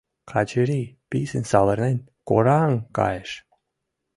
[0.29, 1.97] Качырий, писын савырнен,
[2.29, 3.31] кораҥ кайыш.